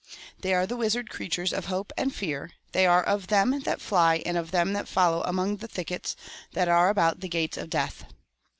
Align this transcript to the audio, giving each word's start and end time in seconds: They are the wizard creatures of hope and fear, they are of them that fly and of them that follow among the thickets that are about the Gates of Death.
They 0.41 0.55
are 0.55 0.65
the 0.65 0.75
wizard 0.75 1.11
creatures 1.11 1.53
of 1.53 1.65
hope 1.65 1.93
and 1.95 2.11
fear, 2.11 2.49
they 2.71 2.87
are 2.87 3.03
of 3.03 3.27
them 3.27 3.59
that 3.65 3.79
fly 3.79 4.23
and 4.25 4.35
of 4.35 4.49
them 4.49 4.73
that 4.73 4.87
follow 4.87 5.21
among 5.25 5.57
the 5.57 5.67
thickets 5.67 6.15
that 6.53 6.67
are 6.67 6.89
about 6.89 7.19
the 7.19 7.29
Gates 7.29 7.55
of 7.55 7.69
Death. 7.69 8.05